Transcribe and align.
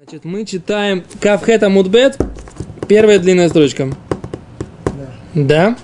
Значит, 0.00 0.24
мы 0.24 0.44
читаем 0.44 1.02
Кавхета 1.20 1.68
Мудбет, 1.68 2.18
первая 2.86 3.18
длинная 3.18 3.48
строчка. 3.48 3.92
Да. 5.34 5.76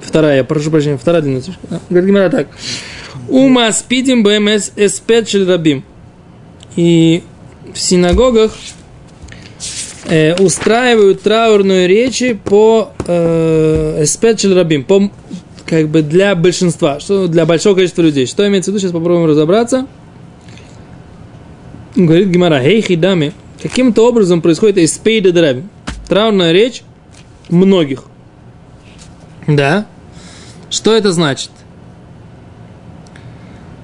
Вторая, 0.00 0.42
прошу 0.42 0.70
прощения, 0.70 0.96
вторая 0.96 1.20
длинная 1.20 1.42
строчка. 1.42 1.60
Да. 1.68 1.80
Говорит 1.90 2.08
Гимара 2.08 2.30
так. 2.30 2.48
Ума 3.28 3.70
спидим 3.70 4.22
БМС 4.22 4.70
эспет 4.76 5.30
рабим. 5.34 5.84
И 6.74 7.22
в 7.74 7.78
синагогах 7.78 8.52
э, 10.06 10.42
устраивают 10.42 11.20
траурную 11.20 11.86
речи 11.86 12.32
по 12.32 12.92
э, 13.06 14.04
эспет 14.04 14.42
рабим, 14.42 14.84
по 14.84 15.10
как 15.66 15.88
бы 15.88 16.00
для 16.00 16.34
большинства, 16.34 16.98
что 16.98 17.28
для 17.28 17.44
большого 17.44 17.74
количества 17.74 18.00
людей. 18.00 18.24
Что 18.24 18.48
имеется 18.48 18.70
в 18.70 18.74
виду, 18.74 18.80
сейчас 18.80 18.92
попробуем 18.92 19.26
разобраться. 19.26 19.86
Говорит 21.96 22.28
Гимара, 22.28 22.60
хей 22.60 22.82
хидами, 22.82 23.32
каким-то 23.62 24.06
образом 24.06 24.42
происходит 24.42 24.76
эспейда 24.76 25.32
драби. 25.32 25.64
Траурная 26.08 26.52
речь 26.52 26.82
многих. 27.48 28.04
Да? 29.46 29.86
Что 30.68 30.94
это 30.94 31.12
значит? 31.12 31.50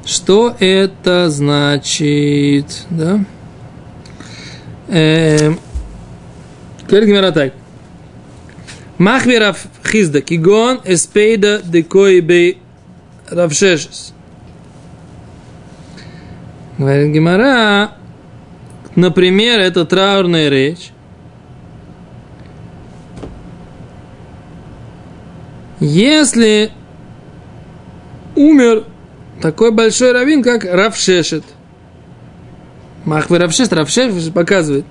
Что 0.05 0.55
это 0.59 1.31
значит? 1.31 2.87
Да? 2.91 3.25
Эм, 4.89 5.59
говорит 6.87 7.09
Гимара 7.09 7.33
так. 7.33 7.55
Махверав 8.99 9.65
хизда 9.91 10.21
кигон 10.21 10.81
эспейда 10.85 11.63
декой 11.65 12.21
бей 12.21 12.59
равшешес. 13.31 14.13
Говорит 16.77 17.13
Гимара, 17.15 17.93
Например, 18.95 19.61
это 19.61 19.85
траурная 19.85 20.49
речь. 20.49 20.91
Если 25.81 26.71
умер 28.37 28.85
такой 29.41 29.73
большой 29.73 30.13
раввин, 30.13 30.43
как 30.43 30.65
Равшешет. 30.65 31.45
Махвы 33.05 33.39
Равшешет, 33.39 33.73
Равшешет 33.73 34.33
показывает. 34.33 34.85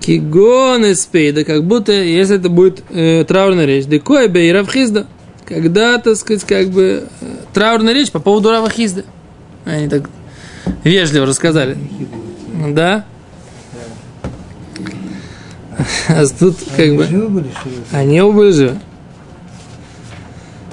Кигон 0.00 0.90
эспейда, 0.90 1.44
как 1.44 1.64
будто, 1.64 1.92
если 1.92 2.36
это 2.36 2.48
будет 2.48 2.82
э, 2.90 3.24
траурная 3.24 3.66
речь. 3.66 3.86
Декой 3.86 4.28
бей 4.28 4.52
Равхизда. 4.52 5.06
Когда, 5.44 5.98
так 5.98 6.16
сказать, 6.16 6.44
как 6.44 6.68
бы 6.70 7.04
э, 7.20 7.26
траурная 7.52 7.92
речь 7.92 8.10
по 8.10 8.18
поводу 8.18 8.50
Равхизда. 8.50 9.04
Они 9.64 9.88
так 9.88 10.08
вежливо 10.82 11.26
рассказали. 11.26 11.76
Да? 12.74 13.04
А 16.08 16.26
тут 16.26 16.56
как 16.76 16.96
бы... 16.96 17.04
Они 17.92 18.20
оба 18.20 18.36
были 18.38 18.50
живы. 18.52 18.78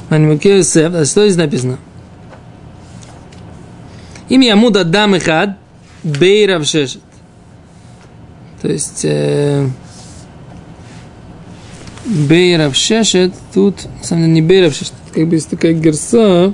Анимакеюсеф. 0.10 0.94
А 0.94 1.06
что 1.06 1.26
здесь 1.26 1.38
написано? 1.38 1.78
Имя 4.30 4.50
Ямуда 4.50 4.84
Дам 4.84 5.18
Ихад 5.18 5.58
Бейрав 6.04 6.66
Шешет. 6.66 7.02
То 8.62 8.70
есть 8.70 9.02
э, 9.04 9.68
Бейрав 12.06 12.76
Шешет, 12.76 13.34
тут, 13.54 13.86
на 14.00 14.04
самом 14.04 14.24
деле, 14.24 14.34
не 14.34 14.42
Бейрав 14.42 14.74
Шешет, 14.74 14.94
как 15.14 15.28
бы 15.28 15.36
есть 15.36 15.50
такая 15.50 15.74
герса. 15.74 16.54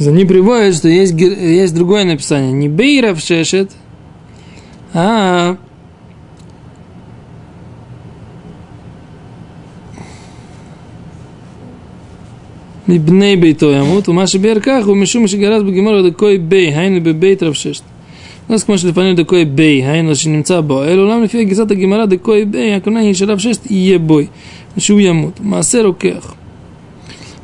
За 0.00 0.12
ним 0.12 0.28
приводят, 0.28 0.74
что 0.74 0.88
есть, 0.88 1.14
есть 1.14 1.74
другое 1.74 2.04
написание. 2.04 2.52
Не 2.52 2.68
Бейрав 2.68 3.18
Шешет, 3.20 3.70
а 4.92 5.56
מבני 12.88 13.36
ביתו 13.36 13.70
ימות, 13.72 14.08
ומה 14.08 14.26
שבאר 14.26 14.60
כך 14.62 14.86
הוא 14.86 14.96
משום 14.96 15.26
שגרס 15.26 15.62
בגמור 15.62 16.08
דקוי 16.08 16.38
בי, 16.38 16.74
היינו 16.74 17.00
בבית 17.02 17.42
רב 17.42 17.52
ששת. 17.52 17.82
אז 18.48 18.64
כמו 18.64 18.78
שלפנינו 18.78 19.16
דקוי 19.16 19.44
בי, 19.44 19.82
היינו 19.84 20.16
שנמצא 20.16 20.60
בו, 20.60 20.84
אלא 20.84 21.02
עולם 21.02 21.22
לפי 21.22 21.44
גרסת 21.44 21.70
הגמרא 21.70 22.06
דקוי 22.06 22.44
בי, 22.44 22.72
הכוונה 22.72 23.00
היא 23.00 23.14
שרב 23.14 23.38
ששת 23.38 23.70
יהיה 23.70 23.98
בוי, 23.98 24.26
שהוא 24.78 25.00
ימות. 25.00 25.40
מעשה 25.42 25.82
רוקח. 25.82 26.34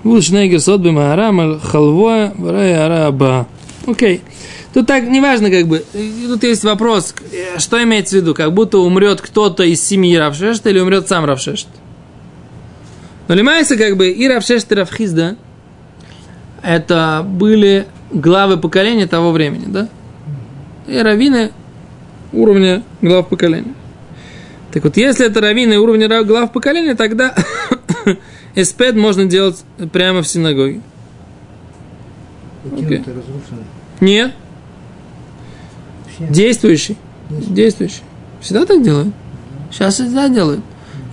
Будут 0.04 0.24
шней 0.24 0.50
герсот 0.50 0.82
бемаарам 0.82 1.40
аль 1.40 1.60
халвоя 1.60 2.34
варая 2.38 2.86
ара 2.86 3.08
аба. 3.08 3.48
Окей. 3.86 4.22
Тут 4.74 4.86
так, 4.86 5.04
неважно, 5.04 5.50
как 5.50 5.68
бы, 5.68 5.84
тут 6.28 6.44
есть 6.44 6.64
вопрос, 6.64 7.16
что 7.58 7.82
имеется 7.82 8.18
в 8.18 8.22
виду, 8.22 8.36
как 8.36 8.54
будто 8.54 8.78
умрет 8.78 9.22
кто-то 9.22 9.64
из 9.64 9.84
семьи 9.84 10.16
Равшешт 10.16 10.68
или 10.68 10.80
умрет 10.80 11.08
сам 11.08 11.26
Равшешт. 11.26 11.68
Но 13.28 13.34
лимайся, 13.34 13.76
как 13.76 13.98
бы, 13.98 14.10
и 14.10 14.28
Равшешт, 14.28 14.72
и 14.72 14.76
Равхизда, 14.76 15.36
это 16.62 17.26
были 17.28 17.88
главы 18.12 18.58
поколения 18.58 19.08
того 19.08 19.32
времени, 19.32 19.66
да? 19.68 19.90
И 20.86 20.98
раввины 20.98 21.52
уровня 22.32 22.84
глав 23.02 23.30
поколения. 23.30 23.74
Так 24.72 24.84
вот, 24.84 24.98
если 24.98 25.26
это 25.26 25.42
раввины 25.42 25.80
уровня 25.80 26.24
глав 26.24 26.52
поколения, 26.52 26.96
тогда 26.96 27.34
эспед 28.58 28.96
можно 28.96 29.26
делать 29.26 29.64
прямо 29.94 30.24
в 30.24 30.28
синагоге. 30.28 30.82
Okay. 32.66 33.04
Нет. 34.02 34.34
Действующий. 36.20 36.98
Действующий. 37.30 37.54
Действующий. 37.54 38.02
Всегда 38.42 38.66
так 38.66 38.84
делают. 38.84 39.14
Сейчас 39.72 39.96
всегда 39.96 40.28
делают. 40.28 40.62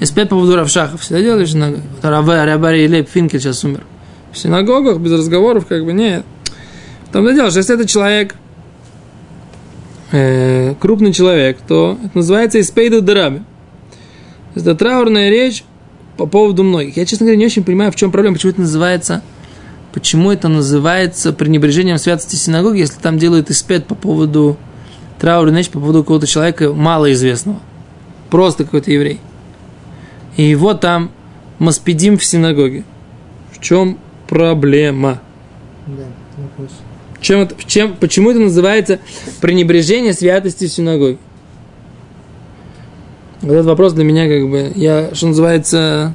Эспед 0.01 0.29
по 0.29 0.37
поводу 0.37 0.57
Равшаха. 0.57 0.97
Всегда 0.97 1.21
делают 1.21 1.49
в 1.49 1.53
синагоге. 1.53 1.83
Рабари 2.03 2.89
Лейб 2.89 3.09
Финкель 3.09 3.41
сейчас 3.41 3.63
умер. 3.63 3.85
В 4.33 4.39
синагогах 4.39 4.99
без 4.99 5.13
разговоров 5.13 5.67
как 5.67 5.85
бы 5.85 5.93
нет. 5.93 6.25
Там 7.13 7.27
дело, 7.33 7.51
что 7.51 7.59
если 7.59 7.75
это 7.75 7.87
человек, 7.87 8.35
э, 10.13 10.75
крупный 10.81 11.13
человек, 11.13 11.59
то 11.69 11.99
это 12.03 12.19
называется 12.19 12.61
Испейда 12.61 13.03
Дараби. 13.03 13.43
Это 14.55 14.75
траурная 14.75 15.31
речь 15.31 15.65
по 16.17 16.27
поводу 16.27 16.63
многих. 16.63 16.97
Я, 16.97 17.07
честно 17.07 17.25
говоря, 17.25 17.39
не 17.39 17.47
очень 17.47 17.65
понимаю, 17.65 17.93
в 17.93 17.97
чем 17.97 18.11
проблема, 18.11 18.35
почему 18.35 18.53
это 18.53 18.61
называется, 18.61 19.23
почему 19.93 20.31
это 20.31 20.49
называется 20.49 21.33
пренебрежением 21.33 21.99
святости 21.99 22.37
синагоги, 22.37 22.79
если 22.79 23.01
там 23.01 23.19
делают 23.19 23.51
испед 23.51 23.87
по 23.87 23.95
поводу 23.95 24.57
траурной 25.19 25.53
ночи, 25.53 25.71
по 25.71 25.81
поводу 25.81 26.03
какого-то 26.03 26.27
человека 26.27 26.73
малоизвестного. 26.73 27.61
Просто 28.31 28.65
какой-то 28.65 28.91
еврей. 28.91 29.21
И 30.37 30.43
его 30.43 30.75
там 30.75 31.11
маспидим 31.59 32.19
в 32.19 32.25
синагоге. 32.25 32.85
В 33.53 33.61
чем 33.61 33.99
проблема? 34.27 35.21
Да, 35.87 36.05
вопрос. 36.37 36.71
Чем 37.21 37.41
это, 37.41 37.55
чем, 37.67 37.95
почему 37.95 38.31
это 38.31 38.41
называется 38.41 38.99
пренебрежение 39.41 40.13
святости 40.13 40.67
синагоги? 40.67 41.19
Вот 43.45 43.53
этот 43.53 43.67
вопрос 43.67 43.93
для 43.93 44.05
меня 44.05 44.27
как 44.27 44.49
бы, 44.49 44.73
я, 44.75 45.15
что 45.15 45.27
называется, 45.27 46.15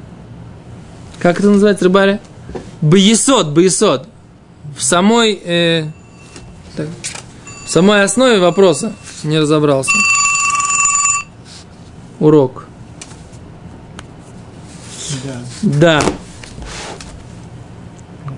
как 1.20 1.38
это 1.38 1.48
называется, 1.48 1.84
рыбаре? 1.84 2.18
Боесот, 2.80 3.50
боесот. 3.50 4.08
В 4.76 4.82
самой, 4.82 5.40
э, 5.44 5.84
так, 6.76 6.88
в 7.64 7.70
самой 7.70 8.02
основе 8.02 8.40
вопроса 8.40 8.94
не 9.22 9.38
разобрался. 9.38 9.92
Урок. 12.18 12.66
Да. 15.22 15.40
Да. 15.62 16.02
Ну, 18.26 18.32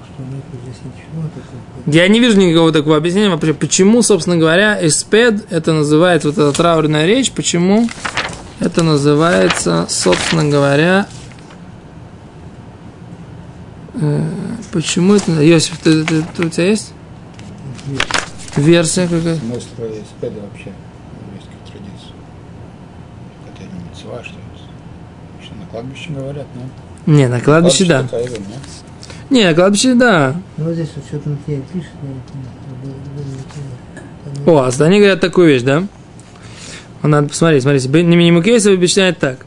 такого. 1.35 1.97
Я 1.97 2.09
не 2.09 2.21
вижу 2.21 2.39
никакого 2.39 2.73
такого 2.73 2.99
объяснения 2.99 3.31
вообще, 3.31 3.55
почему, 3.55 4.03
собственно 4.03 4.37
говоря, 4.37 4.79
эспед, 4.87 5.51
это 5.51 5.73
называется 5.73 6.29
вот 6.29 6.37
эта 6.37 6.53
траурная 6.53 7.07
речь, 7.07 7.33
почему 7.33 7.89
это 8.63 8.85
называется, 8.85 9.87
собственно 9.89 10.45
говоря, 10.49 11.07
э, 13.95 14.25
почему 14.73 15.15
это... 15.15 15.33
Йосиф, 15.43 15.79
ты, 15.79 16.05
ты, 16.05 16.23
ты, 16.23 16.47
у 16.47 16.49
тебя 16.49 16.69
есть 16.69 16.93
Есть 17.89 18.07
версия 18.57 19.09
какая? 19.09 19.39
Мы 19.43 19.61
строили 19.61 20.05
спеды 20.05 20.41
вообще 20.41 20.71
в 20.71 21.27
еврейской 21.27 21.59
традиции. 21.67 22.15
Это 23.53 23.65
не 23.65 23.81
митцва, 23.89 24.23
что? 24.23 24.35
Что 25.45 25.55
на 25.57 25.67
кладбище 25.67 26.13
говорят, 26.13 26.47
ну? 26.55 27.13
Не, 27.13 27.27
на 27.27 27.41
кладбище, 27.41 27.85
да. 27.87 28.03
нет? 28.03 28.13
Не, 29.31 29.45
на 29.47 29.55
кладбище, 29.55 29.95
да. 29.95 30.37
Ну, 30.57 30.67
вот 30.67 30.75
здесь 30.75 30.91
вот 30.95 31.05
что-то 31.07 31.31
на 31.31 31.37
тебе 31.39 31.63
пишет, 31.73 31.91
не 34.45 34.51
О, 34.53 34.59
а 34.59 34.85
они 34.85 34.99
говорят 34.99 35.21
такую 35.21 35.49
вещь, 35.49 35.63
да? 35.63 35.83
Надо 37.03 37.29
посмотреть, 37.29 37.63
смотрите. 37.63 37.89
Неминимукейсов 37.89 38.75
объясняет 38.75 39.19
так. 39.19 39.45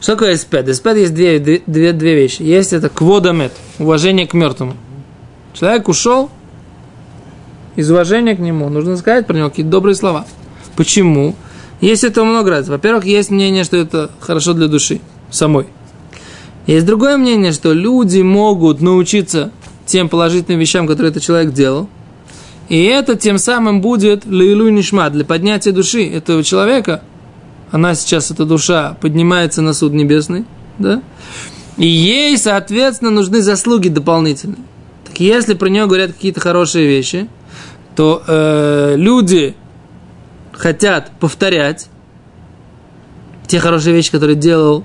Что 0.00 0.12
такое 0.12 0.34
эспед? 0.34 0.68
Эспед 0.68 0.96
есть 0.96 1.14
две, 1.14 1.38
две, 1.38 1.92
две, 1.92 2.14
вещи. 2.14 2.42
Есть 2.42 2.72
это 2.72 2.88
кводомет, 2.88 3.52
уважение 3.78 4.26
к 4.28 4.34
мертвому. 4.34 4.74
Человек 5.54 5.88
ушел, 5.88 6.30
из 7.74 7.90
уважения 7.90 8.36
к 8.36 8.38
нему 8.38 8.68
нужно 8.68 8.96
сказать 8.96 9.26
про 9.26 9.36
него 9.36 9.50
какие-то 9.50 9.72
добрые 9.72 9.96
слова. 9.96 10.24
Почему? 10.76 11.34
Есть 11.80 12.04
этого 12.04 12.24
много 12.24 12.50
раз. 12.50 12.68
Во-первых, 12.68 13.04
есть 13.04 13.30
мнение, 13.30 13.64
что 13.64 13.76
это 13.76 14.10
хорошо 14.20 14.52
для 14.52 14.68
души 14.68 15.00
самой. 15.30 15.66
Есть 16.66 16.86
другое 16.86 17.16
мнение, 17.16 17.52
что 17.52 17.72
люди 17.72 18.20
могут 18.20 18.80
научиться 18.80 19.50
тем 19.86 20.08
положительным 20.08 20.60
вещам, 20.60 20.86
которые 20.86 21.10
этот 21.10 21.22
человек 21.22 21.52
делал. 21.52 21.88
И 22.68 22.84
это 22.84 23.16
тем 23.16 23.38
самым 23.38 23.80
будет 23.80 24.26
лейлу 24.26 24.68
нишма, 24.68 25.08
для 25.10 25.24
поднятия 25.24 25.72
души 25.72 26.06
этого 26.06 26.44
человека. 26.44 27.02
Она 27.70 27.94
сейчас, 27.94 28.30
эта 28.30 28.44
душа, 28.44 28.96
поднимается 29.00 29.62
на 29.62 29.72
суд 29.72 29.92
небесный, 29.92 30.44
да? 30.78 31.02
И 31.76 31.86
ей, 31.86 32.36
соответственно, 32.36 33.10
нужны 33.10 33.40
заслуги 33.40 33.88
дополнительные. 33.88 34.58
Так 35.06 35.20
если 35.20 35.54
про 35.54 35.68
нее 35.68 35.86
говорят 35.86 36.12
какие-то 36.12 36.40
хорошие 36.40 36.86
вещи, 36.86 37.28
то 37.94 38.22
э, 38.26 38.94
люди 38.96 39.54
хотят 40.52 41.12
повторять 41.20 41.88
те 43.46 43.60
хорошие 43.60 43.94
вещи, 43.94 44.10
которые 44.10 44.36
делал 44.36 44.84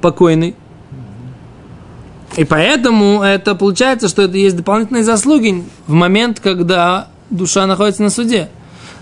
покойный. 0.00 0.56
И 2.36 2.44
поэтому 2.44 3.22
это 3.22 3.54
получается, 3.54 4.08
что 4.08 4.22
это 4.22 4.36
есть 4.36 4.56
дополнительные 4.56 5.04
заслуги 5.04 5.64
в 5.86 5.92
момент, 5.92 6.40
когда 6.40 7.08
душа 7.30 7.66
находится 7.66 8.02
на 8.02 8.10
суде. 8.10 8.48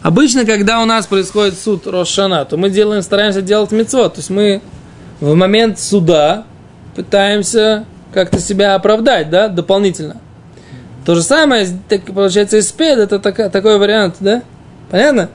Обычно, 0.03 0.45
когда 0.45 0.81
у 0.81 0.85
нас 0.85 1.07
происходит 1.07 1.59
суд 1.59 1.87
Рошана, 1.87 2.45
то 2.45 2.57
мы 2.57 2.71
делаем, 2.71 3.03
стараемся 3.03 3.43
делать 3.43 3.73
мецвод. 3.73 4.15
То 4.15 4.21
есть 4.21 4.31
мы 4.31 4.63
в 5.21 5.35
момент 5.35 5.81
суда 5.81 6.45
пытаемся 6.95 7.85
как-то 8.13 8.41
себя 8.41 8.75
оправдать, 8.75 9.31
да, 9.31 9.49
дополнительно. 9.49 10.21
То 11.05 11.15
же 11.15 11.23
самое, 11.23 11.67
так, 11.89 12.05
получается, 12.05 12.59
испед, 12.59 12.99
это 12.99 13.19
так, 13.19 13.51
такой 13.51 13.79
вариант, 13.79 14.17
да? 14.21 14.43
Понятно? 14.91 15.31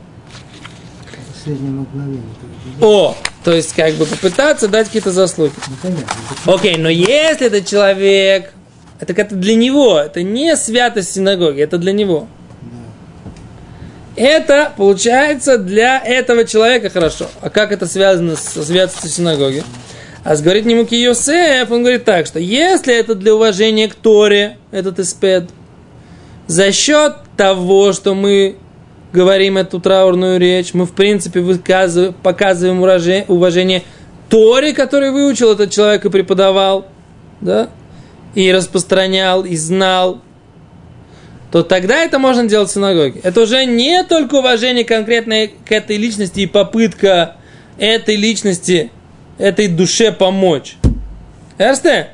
О, 2.79 3.15
то 3.43 3.51
есть 3.51 3.73
как 3.73 3.93
бы 3.95 4.05
попытаться 4.05 4.67
дать 4.67 4.87
какие-то 4.87 5.11
заслуги. 5.11 5.51
Ну, 5.67 5.75
понятно. 5.81 6.05
Окей, 6.45 6.77
но 6.77 6.89
если 6.89 7.47
этот 7.47 7.65
человек, 7.65 8.53
это 8.99 9.13
как-то 9.13 9.35
для 9.35 9.55
него, 9.55 9.99
это 9.99 10.23
не 10.23 10.55
святость 10.55 11.13
синагоги, 11.13 11.61
это 11.61 11.77
для 11.77 11.91
него. 11.91 12.27
Это 14.15 14.71
получается 14.77 15.57
для 15.57 15.99
этого 15.99 16.45
человека 16.45 16.89
хорошо. 16.89 17.27
А 17.41 17.49
как 17.49 17.71
это 17.71 17.87
связано 17.87 18.35
со 18.35 18.63
святостью 18.63 19.09
синагоги? 19.09 19.63
А 20.23 20.35
говорит 20.37 20.65
нему 20.65 20.85
Йосеф, 20.89 21.69
он 21.71 21.81
говорит 21.81 22.05
так, 22.05 22.27
что 22.27 22.39
если 22.39 22.95
это 22.95 23.15
для 23.15 23.35
уважения 23.35 23.89
к 23.89 23.95
Торе, 23.95 24.57
этот 24.71 24.99
испед, 24.99 25.49
за 26.47 26.71
счет 26.71 27.15
того, 27.35 27.91
что 27.91 28.13
мы 28.13 28.57
говорим 29.11 29.57
эту 29.57 29.79
траурную 29.79 30.39
речь, 30.39 30.73
мы 30.73 30.85
в 30.85 30.93
принципе 30.93 31.41
выказываем, 31.41 32.13
показываем 32.13 32.81
уважение 33.27 33.83
Торе, 34.29 34.73
который 34.73 35.11
выучил 35.11 35.51
этот 35.51 35.71
человек 35.71 36.05
и 36.05 36.09
преподавал, 36.09 36.87
да, 37.41 37.69
и 38.33 38.51
распространял, 38.51 39.43
и 39.43 39.55
знал, 39.55 40.21
то 41.53 41.61
тогда 41.61 42.03
это 42.03 42.17
можно 42.17 42.45
делать 42.45 42.69
в 42.69 42.73
синагоге. 42.73 43.19
Это 43.21 43.41
уже 43.41 43.65
не 43.65 44.03
только 44.05 44.37
уважение 44.39 44.83
конкретно 44.83 45.47
к 45.67 45.71
этой 45.71 45.97
личности 45.97 46.39
и 46.39 46.47
попытка 46.47 47.35
этой 47.77 48.15
личности, 48.15 48.89
этой 49.37 49.67
душе 49.67 50.11
помочь. 50.11 50.77
Эрсте? 51.59 52.09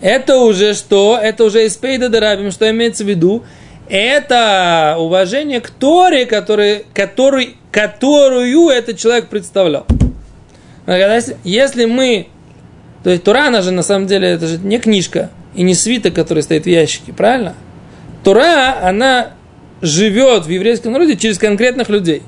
Это 0.00 0.38
уже 0.38 0.72
что? 0.72 1.20
Это 1.22 1.44
уже 1.44 1.66
из 1.66 1.76
Пейда 1.76 2.08
Дарабим, 2.08 2.52
что 2.52 2.70
имеется 2.70 3.04
в 3.04 3.06
виду? 3.06 3.44
Это 3.86 4.96
уважение 4.98 5.60
к 5.60 5.68
Торе, 5.68 6.24
который, 6.24 6.86
который, 6.94 7.56
которую 7.70 8.70
этот 8.70 8.98
человек 8.98 9.28
представлял. 9.28 9.86
Если- 11.44 11.84
мы... 11.84 12.28
То 13.04 13.10
есть 13.10 13.24
Тора, 13.24 13.48
она 13.48 13.60
же 13.60 13.72
на 13.72 13.82
самом 13.82 14.06
деле, 14.06 14.26
это 14.28 14.46
же 14.46 14.56
не 14.56 14.78
книжка 14.78 15.28
и 15.54 15.62
не 15.62 15.74
свиток, 15.74 16.14
который 16.14 16.42
стоит 16.42 16.64
в 16.64 16.68
ящике, 16.70 17.12
правильно? 17.12 17.54
Тора, 18.26 18.80
она 18.82 19.34
живет 19.82 20.46
в 20.46 20.50
еврейском 20.50 20.90
народе 20.92 21.14
через 21.16 21.38
конкретных 21.38 21.88
людей. 21.88 22.22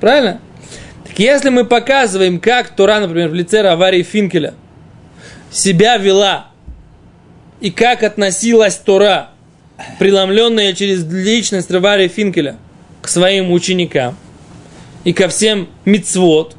Правильно? 0.00 0.40
Так 1.06 1.18
если 1.18 1.50
мы 1.50 1.66
показываем, 1.66 2.40
как 2.40 2.70
Тора, 2.70 2.98
например, 2.98 3.28
в 3.28 3.34
лице 3.34 3.60
Раварии 3.60 4.02
Финкеля 4.02 4.54
себя 5.50 5.98
вела, 5.98 6.46
и 7.60 7.70
как 7.70 8.04
относилась 8.04 8.76
Тора, 8.76 9.28
преломленная 9.98 10.72
через 10.72 11.04
личность 11.04 11.70
Раварии 11.70 12.08
Финкеля, 12.08 12.56
к 13.02 13.08
своим 13.08 13.52
ученикам 13.52 14.16
и 15.04 15.12
ко 15.12 15.28
всем 15.28 15.68
мицвод, 15.84 16.56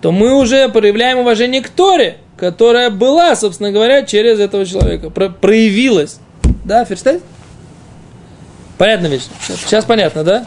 то 0.00 0.12
мы 0.12 0.38
уже 0.38 0.68
проявляем 0.68 1.18
уважение 1.18 1.62
к 1.62 1.68
Торе, 1.68 2.18
которая 2.36 2.90
была, 2.90 3.34
собственно 3.34 3.72
говоря, 3.72 4.04
через 4.04 4.38
этого 4.38 4.64
человека, 4.66 5.10
про- 5.10 5.30
проявилась. 5.30 6.20
Да, 6.64 6.84
Ферштейн? 6.84 7.20
Понятно 8.78 9.06
ведь? 9.06 9.28
Сейчас, 9.46 9.84
понятно, 9.84 10.24
да? 10.24 10.46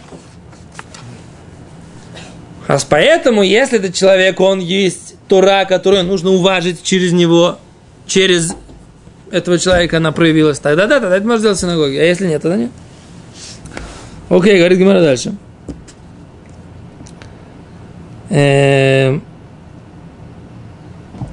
А 2.68 2.78
поэтому, 2.90 3.44
если 3.44 3.80
этот 3.80 3.96
человек, 3.96 4.40
он 4.42 4.60
есть 4.60 5.16
Тора, 5.28 5.66
которую 5.66 6.04
нужно 6.04 6.32
уважить 6.32 6.84
через 6.84 7.14
него, 7.14 7.58
через 8.06 8.56
этого 9.32 9.58
человека 9.58 9.98
она 9.98 10.12
проявилась, 10.12 10.60
тогда 10.60 10.88
да, 10.88 11.00
тогда 11.00 11.18
это 11.18 11.26
можно 11.26 11.40
сделать 11.40 11.58
в 11.58 11.62
синагоге. 11.62 12.02
А 12.02 12.04
если 12.04 12.28
нет, 12.28 12.42
тогда 12.42 12.58
нет. 12.58 12.72
Окей, 14.30 14.58
говорит 14.58 14.78
Гимара 14.78 15.00
дальше. 15.00 15.36
Эм, 18.30 19.24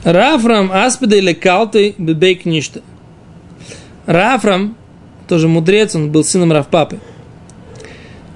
Рафрам 0.05 0.71
аспида 0.73 1.17
или 1.17 1.33
калты 1.33 1.95
бебейк 1.99 2.45
ништа. 2.45 2.83
Рафрам, 4.07 4.77
тоже 5.29 5.49
мудрец, 5.49 5.95
он 5.95 6.11
был 6.11 6.25
сыном 6.25 6.53
Рафпапы. 6.53 6.99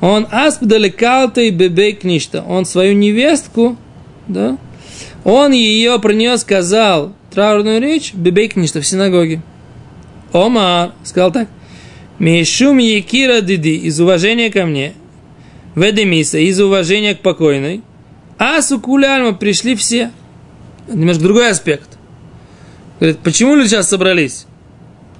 Он 0.01 0.27
калты 0.27 1.51
бебейк 1.51 2.05
ништа. 2.05 2.43
Он 2.43 2.65
свою 2.65 2.95
невестку, 2.95 3.77
да, 4.29 4.59
он 5.25 5.53
ее 5.53 5.99
про 5.99 6.13
нее 6.13 6.39
сказал 6.39 7.13
траурную 7.31 7.81
речь 7.81 8.15
бебейк 8.15 8.57
ништа 8.57 8.81
в 8.81 8.87
синагоге. 8.87 9.43
Омар 10.33 10.93
сказал 11.05 11.33
так. 11.33 11.49
Мишум 12.19 12.79
Якира 12.79 13.41
Диди 13.41 13.77
из 13.77 14.01
уважения 14.01 14.51
ко 14.51 14.65
мне. 14.65 14.95
Ведемиса 15.75 16.39
из 16.39 16.61
уважения 16.61 17.15
к 17.15 17.21
покойной. 17.21 17.83
А 18.39 18.61
Сукулярма 18.63 19.35
пришли 19.35 19.77
все. 19.77 20.11
Немножко 20.89 21.23
другой 21.23 21.51
аспект. 21.51 21.99
Говорит, 22.99 23.19
почему 23.19 23.55
люди 23.55 23.69
сейчас 23.69 23.89
собрались? 23.89 24.47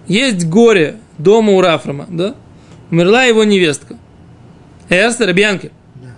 Есть 0.09 0.47
горе 0.47 0.97
дома 1.19 1.53
у 1.53 1.61
Рафрама, 1.61 2.07
да? 2.09 2.35
Умерла 2.91 3.25
его 3.25 3.45
невестка. 3.45 3.97
Эстер 4.89 5.33
Бьянки. 5.35 5.73
Да. 5.97 6.15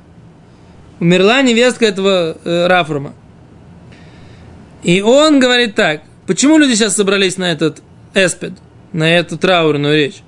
Умерла 1.01 1.43
невестка 1.43 1.87
этого 1.87 2.37
э, 2.45 2.67
Рафрама. 2.67 3.15
И 4.83 5.01
он 5.03 5.41
говорит 5.41 5.75
так, 5.75 6.03
почему 6.27 6.59
люди 6.59 6.75
сейчас 6.75 6.95
собрались 6.95 7.37
на 7.37 7.51
этот 7.51 7.83
эспед, 8.15 8.53
на 8.93 9.11
эту 9.11 9.37
траурную 9.37 9.97
речь? 9.97 10.23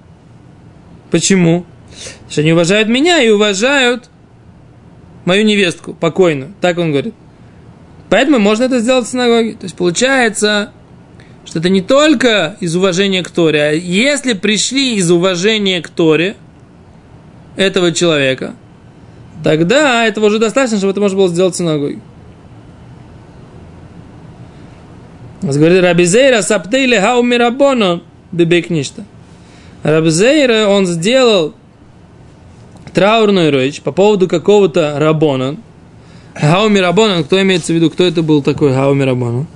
Почему? 1.11 1.65
Потому 1.91 2.31
что 2.31 2.41
они 2.41 2.53
уважают 2.53 2.89
меня 2.89 3.23
и 3.23 3.29
уважают 3.29 4.11
мою 5.25 5.45
невестку, 5.45 5.95
покойную. 5.95 6.55
Так 6.61 6.79
он 6.79 6.91
говорит. 6.91 7.15
Поэтому 8.09 8.39
можно 8.39 8.65
это 8.65 8.81
сделать 8.81 9.07
в 9.07 9.11
синагоге. 9.11 9.53
То 9.53 9.65
есть 9.65 9.77
получается, 9.77 10.73
что 11.45 11.59
это 11.59 11.69
не 11.69 11.81
только 11.81 12.57
из 12.61 12.75
уважения 12.77 13.23
к 13.23 13.31
Торе, 13.31 13.63
а 13.63 13.73
если 13.73 14.33
пришли 14.33 14.97
из 14.97 15.11
уважения 15.11 15.81
к 15.81 15.89
Торе 15.89 16.37
этого 17.57 17.93
человека, 17.93 18.55
тогда 19.43 20.07
этого 20.07 20.27
уже 20.27 20.39
достаточно, 20.39 20.79
чтобы 20.79 20.93
это 20.93 21.01
можно 21.01 21.19
было 21.19 21.29
сделать 21.29 21.55
в 21.55 21.59
синагоге. 21.59 22.01
Говорит, 25.43 25.83
Рабизейра 25.83 26.41
саптейле 26.41 27.01
хау 27.01 27.23
мирабоно 27.23 28.03
бебекништа. 28.31 29.05
Рабизейра, 29.83 30.69
он 30.69 30.87
сделал 30.87 31.55
траурную 32.95 33.51
речь 33.51 33.83
по 33.83 33.91
поводу 33.91 34.29
какого-то 34.29 34.99
рабона. 34.99 35.57
Хауми 36.35 36.79
Рабонан, 36.79 37.25
кто 37.25 37.41
имеется 37.43 37.73
в 37.73 37.77
виду, 37.77 37.91
кто 37.91 38.05
это 38.05 38.23
был 38.23 38.43
такой 38.43 38.73
Хауми 38.73 39.03
Рабонан? 39.03 39.47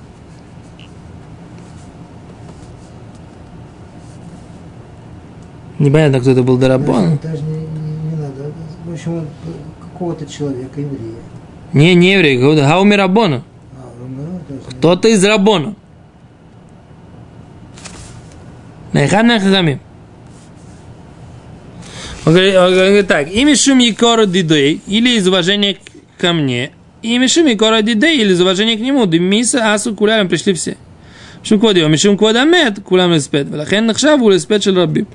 Не 5.87 5.93
понятно, 5.93 6.19
кто 6.19 6.33
это 6.33 6.43
был 6.43 6.57
Дарабон. 6.57 7.17
Даже, 7.23 7.39
даже 7.39 7.43
не, 7.45 7.59
не, 7.59 8.11
не 8.11 8.17
надо. 8.17 8.53
В 8.85 8.93
общем, 8.93 9.25
какого-то 9.81 10.27
человека, 10.27 10.81
еврея. 10.81 11.15
Не, 11.73 11.95
не 11.95 12.15
еврей, 12.15 12.39
какого-то 12.39 12.67
Хауми 12.67 12.95
Рабона. 12.97 13.45
Ну, 14.09 14.41
Кто-то 14.69 15.07
из 15.07 15.25
Рабона. 15.25 15.77
Найхан 18.93 19.29
Нахазамим. 19.29 19.79
Он 22.25 22.33
говорит 22.35 23.07
так, 23.07 23.31
имя 23.31 23.55
шум 23.55 23.79
Якора 23.79 24.27
Дидей, 24.27 24.83
или 24.89 25.11
из 25.11 25.29
уважения 25.29 25.77
ко 26.19 26.33
мне, 26.33 26.73
имя 27.03 27.29
шум 27.29 27.47
Якора 27.47 27.83
Дидей, 27.83 28.23
или 28.23 28.33
из 28.33 28.41
уважения 28.41 28.77
к 28.77 28.81
нему, 28.81 29.07
Димиса 29.07 29.73
Асу 29.73 29.95
Кулярам 29.95 30.29
пришли 30.29 30.53
все. 30.53 30.79
Шум 31.45 31.61
Кводи, 31.61 31.79
имя 31.79 31.97
шум 31.97 32.19
Кводамет, 32.19 32.83
Кулям 32.83 33.15
Респет, 33.15 33.49
Велахен 33.49 33.87
Нахшав, 33.87 34.21
Улеспет 34.21 34.65
Шел 34.65 34.75
Рабим. 34.75 35.07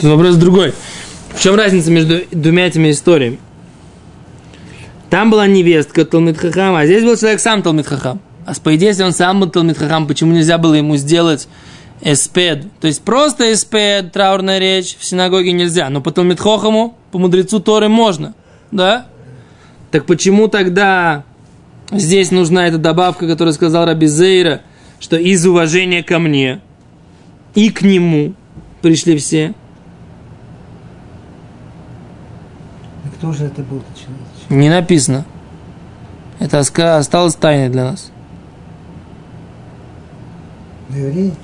Тут 0.00 0.10
вопрос 0.12 0.36
другой. 0.36 0.72
В 1.34 1.42
чем 1.42 1.56
разница 1.56 1.90
между 1.90 2.20
двумя 2.30 2.66
этими 2.66 2.90
историями? 2.90 3.38
Там 5.10 5.30
была 5.30 5.46
невестка 5.46 6.06
Талмит 6.06 6.38
Хахам, 6.38 6.74
а 6.74 6.86
здесь 6.86 7.04
был 7.04 7.16
человек 7.16 7.40
сам 7.40 7.62
Талмит 7.62 7.86
Хахам. 7.86 8.20
А 8.46 8.52
по 8.64 8.74
идее, 8.74 8.88
если 8.88 9.02
он 9.02 9.12
сам 9.12 9.40
был 9.40 9.50
Талмит 9.50 9.76
Хахам, 9.76 10.06
почему 10.06 10.32
нельзя 10.32 10.56
было 10.56 10.72
ему 10.72 10.96
сделать 10.96 11.48
эспед? 12.00 12.64
То 12.80 12.86
есть 12.86 13.02
просто 13.02 13.52
эспед, 13.52 14.10
траурная 14.12 14.58
речь 14.58 14.96
в 14.98 15.04
синагоге 15.04 15.52
нельзя, 15.52 15.90
но 15.90 16.00
по 16.00 16.12
Талмит 16.12 16.40
Хохаму, 16.40 16.96
по 17.12 17.18
мудрецу 17.18 17.60
Торы 17.60 17.88
можно, 17.88 18.34
да? 18.70 19.06
Так 19.90 20.06
почему 20.06 20.48
тогда 20.48 21.24
здесь 21.92 22.30
нужна 22.30 22.68
эта 22.68 22.78
добавка, 22.78 23.28
которую 23.28 23.52
сказал 23.52 23.84
Раби 23.84 24.06
Зейра, 24.06 24.62
что 24.98 25.16
из 25.16 25.44
уважения 25.44 26.02
ко 26.02 26.18
мне 26.18 26.60
и 27.54 27.68
к 27.68 27.82
нему 27.82 28.32
пришли 28.80 29.18
все? 29.18 29.54
Кто 33.20 33.34
же 33.34 33.44
это 33.44 33.62
был? 33.62 33.82
Не 34.48 34.70
написано. 34.70 35.26
Это 36.38 36.58
осталось 36.58 37.34
тайной 37.34 37.68
для 37.68 37.84
нас. 37.84 38.10
Еврей? 40.88 41.34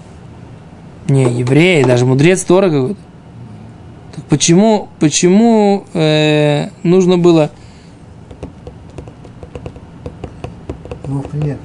Не, 1.06 1.24
евреи, 1.24 1.84
даже 1.84 2.06
мудрец 2.06 2.42
Тора 2.44 2.70
какой-то. 2.70 3.00
Так 4.14 4.24
почему, 4.24 4.88
почему 5.00 5.84
э, 5.92 6.70
нужно 6.82 7.18
было 7.18 7.50
в 11.04 11.20
пример 11.28 11.58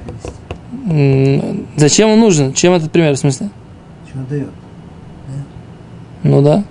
привести. 0.84 1.64
зачем 1.76 2.10
он 2.10 2.20
нужен? 2.20 2.52
Чем 2.52 2.74
этот 2.74 2.92
пример 2.92 3.14
в 3.14 3.18
смысле? 3.18 3.48
Он 4.14 4.26
дает? 4.26 4.50
Ну 6.22 6.42
да. 6.42 6.64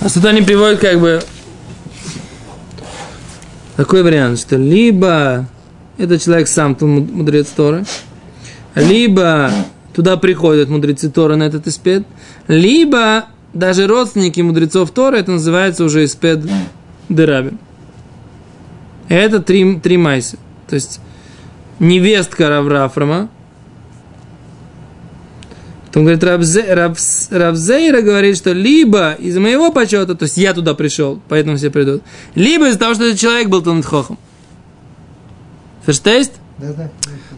А 0.00 0.08
тут 0.08 0.24
они 0.24 0.40
приводят 0.40 0.80
как 0.80 0.98
бы 0.98 1.20
такой 3.76 4.02
вариант, 4.02 4.38
что 4.38 4.56
либо 4.56 5.46
этот 5.98 6.22
человек 6.22 6.48
сам 6.48 6.76
муд- 6.80 7.12
мудрец 7.12 7.48
Торы, 7.48 7.84
либо 8.74 9.50
туда 9.94 10.16
приходят 10.16 10.70
мудрецы 10.70 11.10
Торы 11.10 11.36
на 11.36 11.44
этот 11.44 11.66
испед, 11.66 12.04
либо 12.48 13.26
даже 13.52 13.86
родственники 13.86 14.40
мудрецов 14.40 14.90
Торы, 14.90 15.18
это 15.18 15.32
называется 15.32 15.84
уже 15.84 16.04
испед 16.04 16.40
Дерабин. 17.08 17.58
Это 19.08 19.40
три, 19.40 19.80
три 19.80 19.96
майса. 19.96 20.36
То 20.68 20.76
есть 20.76 21.00
невестка 21.78 22.48
Раврафрама. 22.48 23.28
Потом 25.90 26.04
говорит, 26.04 26.22
Равзе, 26.22 26.64
Равс- 26.72 27.36
Равзейра 27.36 28.00
говорит, 28.00 28.36
что 28.36 28.52
либо 28.52 29.12
из 29.18 29.36
моего 29.38 29.72
почета, 29.72 30.14
то 30.14 30.22
есть 30.22 30.36
я 30.36 30.54
туда 30.54 30.74
пришел, 30.74 31.20
поэтому 31.28 31.56
все 31.56 31.68
придут, 31.70 32.02
либо 32.36 32.68
из-за 32.68 32.78
того, 32.78 32.94
что 32.94 33.04
этот 33.04 33.18
человек 33.18 33.48
был 33.48 33.60
Талмитхохом. 33.60 34.16
Verstehst? 35.84 36.32
Да, 36.58 36.72
да. 36.74 36.90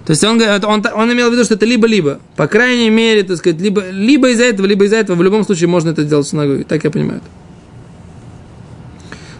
То 0.05 0.11
есть 0.11 0.23
он, 0.25 0.43
он, 0.43 0.85
он 0.95 1.13
имел 1.13 1.31
в 1.31 1.33
виду, 1.33 1.45
что 1.45 1.55
это 1.55 1.65
либо-либо. 1.65 2.21
По 2.37 2.47
крайней 2.47 2.91
мере, 2.91 3.23
так 3.23 3.39
сказать, 3.39 3.61
либо, 3.61 3.89
либо 3.91 4.29
из-за 4.31 4.45
этого, 4.45 4.67
либо 4.67 4.85
из-за 4.85 4.97
этого. 4.97 5.17
В 5.17 5.23
любом 5.23 5.45
случае 5.45 5.69
можно 5.69 5.91
это 5.91 6.05
делать 6.05 6.27
в 6.27 6.31
синагоге. 6.31 6.65
Так 6.65 6.85
я 6.85 6.91
понимаю. 6.91 7.21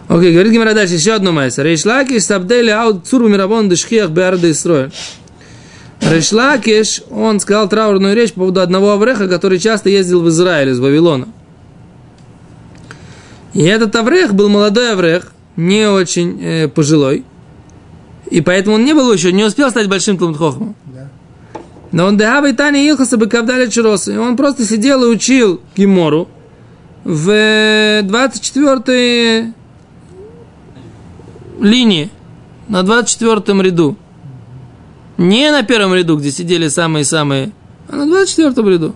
это. 0.07 0.17
Окей, 0.17 0.31
говорит 0.31 0.53
Гимара 0.53 0.73
дальше, 0.73 0.95
еще 0.95 1.13
одно 1.13 1.31
майса. 1.31 1.63
Рейшлакиш 1.63 2.23
сабдели 2.23 2.69
аут 2.69 3.07
цурбу 3.07 3.27
мирабон 3.27 3.67
дышхиях 3.67 4.09
беарда 4.09 4.51
Исроэль. 4.51 4.91
Рейшлакиш, 6.09 7.01
он 7.09 7.39
сказал 7.39 7.69
траурную 7.69 8.15
речь 8.15 8.33
по 8.33 8.41
поводу 8.41 8.61
одного 8.61 8.91
Авреха, 8.91 9.27
который 9.27 9.59
часто 9.59 9.89
ездил 9.89 10.21
в 10.21 10.29
Израиль 10.29 10.69
из 10.69 10.79
Вавилона. 10.79 11.27
И 13.53 13.63
этот 13.63 13.95
Аврех 13.95 14.33
был 14.33 14.49
молодой 14.49 14.91
Аврех, 14.91 15.31
не 15.55 15.87
очень 15.89 16.39
э, 16.41 16.67
пожилой. 16.67 17.23
И 18.29 18.41
поэтому 18.41 18.75
он 18.77 18.85
не 18.85 18.93
был 18.93 19.11
еще, 19.13 19.31
не 19.31 19.43
успел 19.43 19.69
стать 19.69 19.87
большим 19.87 20.17
Талмудхохом. 20.17 20.75
Да. 20.85 21.09
Но 21.91 22.05
он 22.05 22.17
дехава 22.17 22.49
и 22.49 22.53
Тани 22.53 22.89
Илхаса 22.89 23.17
бы 23.17 23.27
Кавдаля 23.27 23.67
Чироса. 23.67 24.11
И 24.13 24.17
он 24.17 24.35
просто 24.35 24.65
сидел 24.65 25.03
и 25.03 25.07
учил 25.07 25.61
Гимору 25.75 26.27
в 27.03 28.01
24 28.03 29.53
линии, 31.59 32.09
на 32.67 32.81
24 32.81 33.61
ряду. 33.61 33.97
Не 35.17 35.51
на 35.51 35.63
первом 35.63 35.93
ряду, 35.93 36.17
где 36.17 36.31
сидели 36.31 36.67
самые-самые, 36.67 37.51
а 37.87 37.95
на 37.95 38.05
24 38.07 38.69
ряду. 38.69 38.95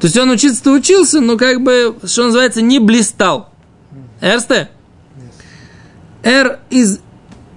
То 0.00 0.06
есть 0.06 0.16
он 0.16 0.30
учиться-то 0.30 0.72
учился, 0.72 1.20
но 1.20 1.36
как 1.36 1.62
бы, 1.62 1.96
что 2.04 2.24
называется, 2.24 2.62
не 2.62 2.78
блистал. 2.78 3.50
Эрсте? 4.20 4.68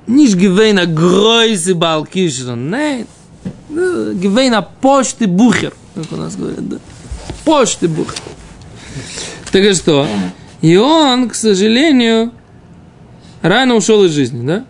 Nicht 0.07 0.39
gewesen 0.39 0.79
ein 0.79 0.95
größer 0.95 1.73
Balkischen, 1.73 2.69
nein. 2.69 3.05
Ну, 3.69 4.13
ein 4.13 4.65
почты 4.81 5.27
Бухер, 5.27 5.73
как 5.95 6.05
у 6.11 6.15
нас 6.15 6.37
говорят, 6.37 6.67
да. 6.69 6.77
Почты 7.43 7.89
Бухер. 7.89 8.15
Так 9.51 9.63
и 9.63 9.73
что? 9.73 10.07
И 10.61 10.77
он, 10.77 11.29
к 11.29 11.35
сожалению, 11.35 12.31
рано 13.41 13.75
ушел 13.75 14.05
из 14.05 14.11
жизни, 14.11 14.47
да? 14.47 14.65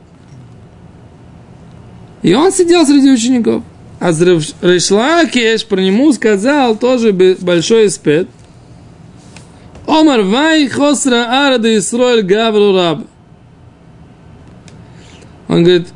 И 2.28 2.34
он 2.34 2.52
сидел 2.52 2.86
среди 2.86 3.10
учеников. 3.10 3.64
А 4.02 4.10
Решлакеш 4.10 5.66
про 5.66 5.80
нему 5.80 6.12
сказал 6.12 6.76
тоже 6.76 7.14
большой 7.14 7.90
спет. 7.90 8.28
Омар 9.88 10.24
вай 10.24 10.68
хосра 10.68 11.46
арада 11.46 11.78
Исроэль 11.78 12.24
гавру 12.24 12.74
раб. 12.74 13.08
Он 15.48 15.64
говорит, 15.64 15.88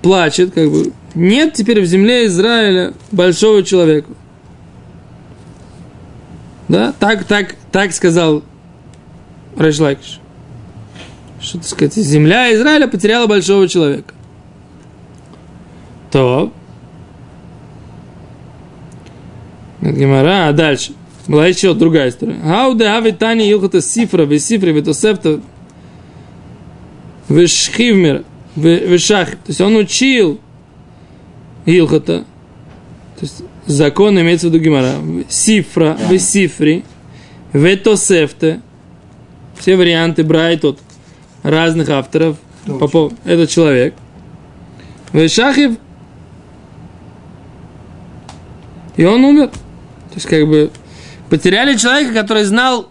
плачет, 0.00 0.52
как 0.54 0.70
бы, 0.70 0.92
нет 1.16 1.54
теперь 1.54 1.80
в 1.80 1.86
земле 1.86 2.26
Израиля 2.26 2.94
большого 3.10 3.64
человека. 3.64 4.12
Да, 6.68 6.94
так, 7.00 7.24
так, 7.24 7.56
так 7.72 7.92
сказал 7.92 8.44
Решлакиш. 9.58 10.20
Что 11.40 11.58
так 11.58 11.66
сказать, 11.66 11.94
земля 11.94 12.54
Израиля 12.54 12.86
потеряла 12.86 13.26
большого 13.26 13.66
человека. 13.66 14.14
То. 16.10 16.52
Гемара, 19.80 20.48
а 20.48 20.52
дальше. 20.52 20.92
Была 21.26 21.46
еще 21.46 21.74
другая 21.74 22.08
история. 22.10 22.38
Хауде 22.42 22.86
ави 22.86 23.12
тани 23.12 23.48
юхата 23.48 23.80
сифра, 23.80 24.22
весифри, 24.22 24.72
ветосефта, 24.72 25.40
вешхивмер, 27.28 28.24
вешах. 28.56 29.30
То 29.30 29.36
есть 29.48 29.60
он 29.60 29.76
учил 29.76 30.40
Илхата, 31.66 32.24
то 33.16 33.20
есть 33.20 33.42
закон 33.66 34.18
имеется 34.20 34.48
в 34.48 34.52
виду 34.52 34.64
Гемара, 34.64 34.94
сифра, 35.28 35.96
весифри, 36.08 36.84
ветосефте, 37.52 38.60
все 39.58 39.76
варианты 39.76 40.24
Брайтот 40.24 40.78
разных 41.42 41.90
авторов, 41.90 42.38
по 42.66 42.88
поводу- 42.88 43.16
этот 43.24 43.50
человек. 43.50 43.94
Вешахив, 45.12 45.76
и 49.00 49.04
он 49.06 49.24
умер. 49.24 49.48
То 49.48 50.14
есть, 50.16 50.26
как 50.26 50.46
бы, 50.46 50.70
потеряли 51.30 51.76
человека, 51.76 52.12
который 52.12 52.44
знал 52.44 52.88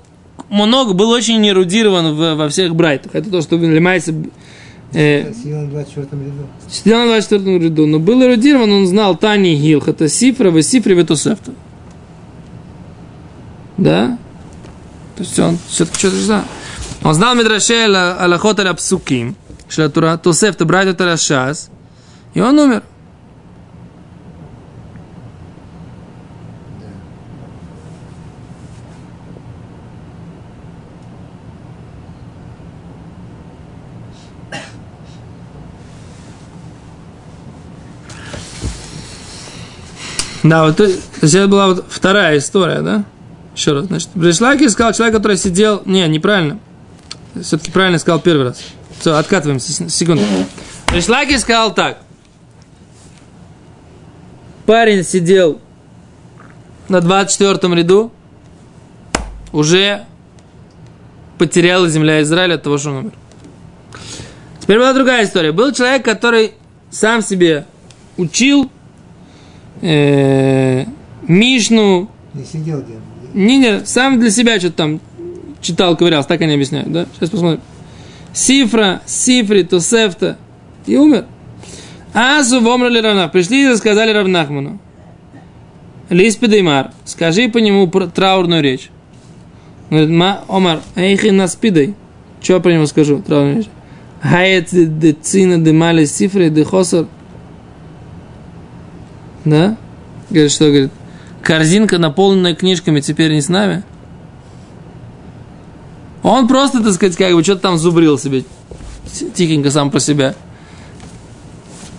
много, 0.49 0.93
был 0.93 1.09
очень 1.11 1.47
эрудирован 1.47 2.15
в- 2.15 2.35
во 2.35 2.49
всех 2.49 2.75
брайтах. 2.75 3.13
Это 3.13 3.29
то, 3.29 3.41
что 3.41 3.59
занимается... 3.59 4.13
Э, 4.93 5.31
Сидел 5.33 5.61
на 5.61 5.67
24 5.67 6.23
ряду. 6.23 6.47
сидел 6.67 6.97
на 6.99 7.05
24 7.07 7.59
ряду, 7.59 7.85
но 7.85 7.99
был 7.99 8.23
эрудирован, 8.23 8.71
он 8.71 8.87
знал 8.87 9.15
Тани 9.15 9.55
Гилх, 9.55 9.87
это 9.87 10.09
Сифра, 10.09 10.49
в 10.49 10.59
Сифре, 10.63 10.95
в 10.95 11.05
Тосефта. 11.05 11.51
Да? 13.77 14.17
То 15.15 15.23
есть 15.23 15.37
он 15.39 15.57
все-таки 15.67 15.97
что-то 15.99 16.15
знал. 16.15 16.43
Он 17.03 17.13
знал 17.13 17.35
Медраше 17.35 17.85
Аллахот 17.85 18.59
Аля 18.59 18.73
Псуким, 18.73 19.35
Шлатура, 19.67 20.17
Тосефта, 20.17 20.65
Брайта 20.65 21.03
Аля 21.03 21.17
Шас, 21.17 21.69
и 22.33 22.41
он 22.41 22.57
умер. 22.57 22.83
Да, 40.43 40.65
вот 40.65 40.77
то 40.77 40.85
есть 40.85 41.01
это 41.21 41.47
была 41.47 41.67
вот 41.67 41.85
вторая 41.89 42.37
история, 42.37 42.81
да? 42.81 43.03
Еще 43.55 43.73
раз, 43.73 43.85
значит, 43.85 44.09
Брешлаки 44.13 44.67
сказал 44.69 44.93
человек, 44.93 45.15
который 45.15 45.37
сидел... 45.37 45.81
Не, 45.85 46.07
неправильно. 46.07 46.59
Все-таки 47.41 47.71
правильно 47.71 47.99
сказал 47.99 48.19
первый 48.19 48.47
раз. 48.47 48.61
Все, 48.99 49.15
откатываемся, 49.15 49.89
секунду. 49.89 50.23
Брешлаки 50.87 51.37
сказал 51.37 51.73
так. 51.73 51.99
Парень 54.65 55.03
сидел 55.03 55.59
на 56.89 57.01
24 57.01 57.75
ряду, 57.75 58.11
уже 59.51 60.05
потеряла 61.37 61.89
земля 61.89 62.21
Израиля 62.21 62.55
от 62.55 62.63
того, 62.63 62.77
что 62.77 62.91
он 62.91 62.97
умер. 62.97 63.13
Теперь 64.59 64.77
была 64.77 64.93
другая 64.93 65.25
история. 65.25 65.51
Был 65.51 65.71
человек, 65.71 66.05
который 66.05 66.53
сам 66.91 67.21
себе 67.21 67.65
учил 68.17 68.71
э, 69.81 70.85
Мишну, 71.27 72.09
Не 72.33 72.43
сидел 72.43 72.81
где 72.81 72.93
не, 73.33 73.57
не, 73.57 73.85
сам 73.85 74.19
для 74.19 74.31
себя 74.31 74.59
что-то 74.59 74.75
там 74.75 75.01
читал, 75.61 75.95
ковырялся, 75.95 76.27
так 76.27 76.41
они 76.41 76.53
объясняют, 76.53 76.91
да? 76.91 77.05
Сейчас 77.13 77.29
посмотрим. 77.29 77.61
Сифра, 78.33 79.01
Сифри, 79.05 79.63
Тосефта. 79.63 80.37
И 80.85 80.95
умер. 80.95 81.25
Азу 82.13 82.61
вомрали 82.61 82.99
равнах. 82.99 83.31
Пришли 83.31 83.63
и 83.63 83.67
рассказали 83.67 84.11
Равнахману. 84.11 84.79
Лис 86.09 86.35
Пидаймар, 86.35 86.91
скажи 87.05 87.49
по 87.49 87.59
нему 87.59 87.87
траурную 87.87 88.63
речь. 88.63 88.89
Говорит, 89.89 90.09
ма, 90.09 90.43
Омар, 90.47 90.81
эйхи 90.95 91.27
наспидай. 91.27 91.93
Что 92.41 92.53
я 92.53 92.59
про 92.59 92.73
него 92.73 92.85
скажу, 92.87 93.21
траурную 93.21 93.57
речь? 93.57 93.69
Хаят 94.21 94.69
де 94.71 95.13
цина 95.13 95.57
де 95.57 95.71
мали 95.71 96.05
сифры 96.05 96.49
де 96.49 96.65
хосар. 96.65 97.05
Да? 99.45 99.77
Говорит, 100.29 100.51
что 100.51 100.65
говорит? 100.65 100.91
Корзинка, 101.41 101.97
наполненная 101.97 102.55
книжками, 102.55 102.99
теперь 102.99 103.31
не 103.31 103.41
с 103.41 103.49
нами. 103.49 103.83
Он 106.21 106.47
просто, 106.47 106.83
так 106.83 106.93
сказать, 106.93 107.15
как 107.15 107.33
бы 107.33 107.43
что-то 107.43 107.61
там 107.61 107.77
зубрил 107.77 108.19
себе 108.19 108.43
тихенько 109.33 109.71
сам 109.71 109.89
по 109.89 109.99
себе. 109.99 110.35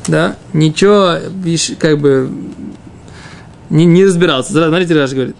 Да? 0.06 0.36
Ничего, 0.52 1.18
как 1.78 1.98
бы 1.98 2.30
не, 3.70 3.86
не 3.86 4.04
разбирался. 4.04 4.52
Смотрите, 4.52 4.94
Раш 4.94 5.12
говорит. 5.12 5.36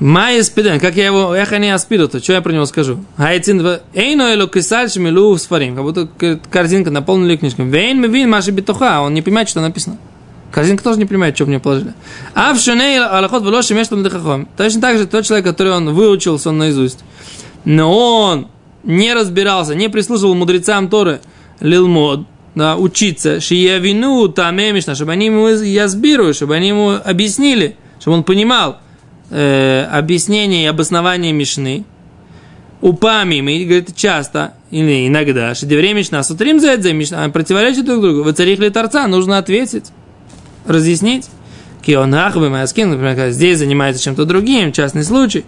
Майя 0.00 0.44
спиден, 0.44 0.78
как 0.78 0.94
я 0.94 1.06
его, 1.06 1.34
эх, 1.34 1.50
не 1.58 1.74
аспиду, 1.74 2.08
то 2.08 2.22
что 2.22 2.32
я 2.32 2.40
про 2.40 2.52
него 2.52 2.66
скажу? 2.66 3.04
Хайцин, 3.16 3.66
эйно 3.94 4.32
эло 4.32 4.48
кисаль 4.48 4.88
шмилу 4.88 5.36
сфарим, 5.36 5.74
как 5.74 5.82
будто 5.82 6.08
корзинка 6.50 6.92
наполнена 6.92 7.36
книжками. 7.36 7.68
Вейн 7.68 8.00
мивин 8.00 8.30
маши 8.30 8.52
битуха, 8.52 9.00
он 9.00 9.14
не 9.14 9.22
понимает, 9.22 9.48
что 9.48 9.60
написано. 9.60 9.98
Корзинка 10.52 10.84
тоже 10.84 11.00
не 11.00 11.04
понимает, 11.04 11.34
что 11.34 11.46
в 11.46 11.48
нее 11.48 11.58
положили. 11.58 11.94
А 12.32 12.54
в 12.54 12.60
шуней 12.60 13.00
алахот 13.00 13.42
вело 13.42 13.60
шемеш 13.60 13.88
там 13.88 14.46
Точно 14.56 14.80
так 14.80 14.98
же 14.98 15.06
тот 15.06 15.24
человек, 15.24 15.44
который 15.44 15.72
он 15.72 15.92
выучился 15.92 16.50
он 16.50 16.58
наизусть, 16.58 17.00
но 17.64 17.92
он 17.92 18.48
не 18.84 19.12
разбирался, 19.12 19.74
не 19.74 19.88
прислушивал 19.88 20.36
мудрецам 20.36 20.88
Торы, 20.88 21.20
лилмод, 21.58 22.24
да, 22.54 22.76
учиться, 22.76 23.40
шиявину 23.40 24.28
таме 24.28 24.70
мишна, 24.70 24.94
чтобы 24.94 25.10
они 25.10 25.26
ему 25.26 25.48
язбиру, 25.48 26.32
чтобы 26.32 26.54
они 26.54 26.68
ему 26.68 26.92
объяснили, 27.04 27.76
чтобы 27.98 28.18
он 28.18 28.22
понимал 28.22 28.78
э, 29.30 29.84
объяснение 29.90 30.64
и 30.64 30.66
обоснование 30.66 31.32
Мишны, 31.32 31.84
упамим, 32.80 33.48
и 33.48 33.64
говорит 33.64 33.96
часто, 33.96 34.54
или 34.70 35.08
иногда, 35.08 35.52
время 35.62 35.98
Мишна, 35.98 36.22
сутрим 36.22 36.60
за 36.60 36.68
это 36.68 36.92
Мишна, 36.92 37.28
противоречат 37.28 37.84
друг 37.84 38.00
другу. 38.00 38.22
Вы 38.22 38.32
царих 38.32 38.58
ли 38.58 38.70
торца, 38.70 39.06
нужно 39.06 39.38
ответить, 39.38 39.86
разъяснить. 40.66 41.26
Кионах, 41.82 42.36
Маскин, 42.36 42.90
например, 42.90 43.30
здесь 43.30 43.58
занимается 43.58 44.02
чем-то 44.02 44.24
другим, 44.24 44.72
частный 44.72 45.04
случай. 45.04 45.44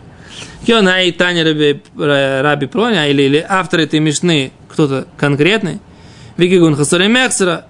Киона 0.67 1.03
и 1.03 1.13
Таня 1.13 1.45
Раби, 1.45 1.83
Раби 1.97 2.67
Проня, 2.67 3.09
или, 3.09 3.23
или 3.23 3.45
автор 3.47 3.81
этой 3.81 4.01
Мишны, 4.01 4.53
кто-то 4.69 5.07
конкретный. 5.17 5.81
Викигун 6.37 6.77
Хасуре 6.77 7.09
Мексера, 7.09 7.67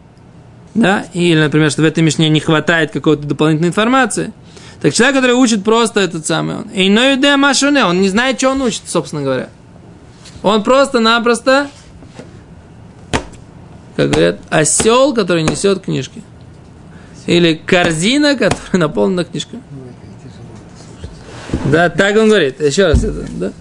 да, 0.74 1.06
или, 1.14 1.38
например, 1.38 1.70
что 1.70 1.82
в 1.82 1.84
этой 1.84 2.02
Мишне 2.02 2.28
не 2.28 2.40
хватает 2.40 2.90
какой-то 2.92 3.24
дополнительной 3.24 3.68
информации. 3.68 4.32
Так 4.80 4.94
человек, 4.94 5.16
который 5.16 5.36
учит 5.36 5.62
просто 5.62 6.00
этот 6.00 6.26
самый, 6.26 6.56
он, 6.56 6.62
и 6.70 6.88
но 6.88 7.14
иде 7.14 7.36
машуне, 7.36 7.84
он 7.84 8.00
не 8.00 8.08
знает, 8.08 8.38
что 8.38 8.50
он 8.50 8.62
учит, 8.62 8.82
собственно 8.86 9.22
говоря. 9.22 9.50
Он 10.42 10.62
просто-напросто, 10.62 11.68
как 13.96 14.10
говорят, 14.10 14.38
осел, 14.48 15.12
который 15.12 15.42
несет 15.42 15.80
книжки. 15.80 16.22
Или 17.26 17.54
корзина, 17.54 18.34
которая 18.34 18.72
наполнена 18.72 19.24
книжками. 19.24 19.62
Да, 21.66 21.90
так 21.90 22.16
он 22.16 22.28
говорит. 22.28 22.60
Еще 22.60 22.86
раз 22.86 23.04
это, 23.04 23.26
да? 23.32 23.52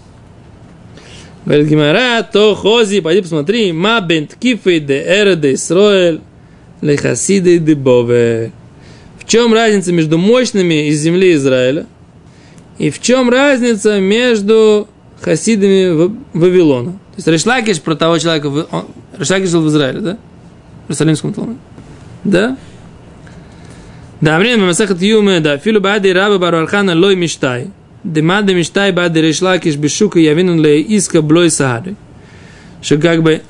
Говорит 1.46 1.68
Гимара, 1.68 2.24
то 2.24 2.56
хози, 2.56 3.02
пойди 3.02 3.22
посмотри, 3.22 3.72
ма 3.72 4.00
бент 4.02 4.36
кифы 4.36 4.80
де 4.80 5.02
эра 5.02 5.36
де 5.36 5.54
Исроэль, 5.56 6.22
ле 6.82 6.98
хасиды 6.98 7.60
де 7.60 7.76
бове. 7.76 8.52
Чем 9.30 9.54
разница 9.54 9.94
между 9.94 10.18
мощными 10.18 10.88
из 10.88 11.02
земли 11.02 11.36
Израиля 11.36 11.86
и 12.80 12.90
в 12.90 13.00
чем 13.00 13.30
разница 13.30 14.00
между 14.00 14.88
хасидами 15.22 16.12
Вавилона? 16.34 16.94
То 16.94 17.16
есть 17.18 17.28
Решлакиш 17.28 17.80
про 17.80 17.94
того 17.94 18.18
человека, 18.18 18.48
он- 18.48 18.88
Решлакиш 19.20 19.50
жил 19.50 19.62
в 19.62 19.68
Израиле, 19.68 20.00
да? 20.00 20.18
В 20.88 20.90
Иерусалимском 20.90 21.34
Талмуде. 21.34 21.60
Да? 22.24 22.58
Да, 24.20 24.40
время 24.40 24.66
Масахат 24.66 25.00
Юме, 25.00 25.42
да, 25.42 25.60
филу 25.60 25.80
бади 25.80 26.08
раба 26.10 26.40
барархана 26.40 26.96
лой 26.96 27.16
миштай. 27.16 27.68
Дема 28.04 28.42
де 28.42 28.56
миштай 28.56 28.92
бади 28.92 29.20
решлакиш 29.20 29.76
бешука 29.76 30.18
явинун 30.18 30.60
ле 30.60 30.82
иска 30.82 31.22
блой 31.22 31.52
сахары. 31.52 31.96
Что 32.82 32.98
как 32.98 33.22
бы 33.22 33.44